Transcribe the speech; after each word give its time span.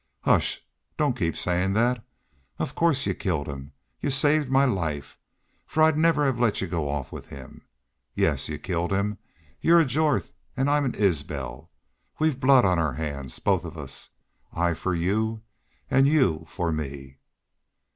Hush! 0.21 0.65
don't 0.97 1.15
keep 1.15 1.37
sayin' 1.37 1.73
that. 1.73 2.03
Of 2.57 2.73
course 2.73 3.05
you 3.05 3.13
killed 3.13 3.45
him. 3.45 3.71
You 3.99 4.09
saved 4.09 4.49
my 4.49 4.65
life. 4.65 5.19
For 5.67 5.83
I'd 5.83 5.95
never 5.95 6.25
have 6.25 6.39
let 6.39 6.59
you 6.59 6.65
go 6.65 6.89
off 6.89 7.11
with 7.11 7.29
him.... 7.29 7.67
Yes, 8.15 8.49
you 8.49 8.57
killed 8.57 8.91
him.... 8.91 9.19
You're 9.61 9.81
a 9.81 9.85
Jorth 9.85 10.33
an' 10.57 10.69
I'm 10.69 10.85
an 10.85 10.95
Isbel... 10.95 11.69
We've 12.17 12.39
blood 12.39 12.65
on 12.65 12.79
our 12.79 12.93
hands 12.93 13.37
both 13.37 13.63
of 13.63 13.77
us 13.77 14.09
I 14.51 14.73
for 14.73 14.95
you 14.95 15.43
an' 15.91 16.07
you 16.07 16.45
for 16.47 16.71
me!" 16.71 17.19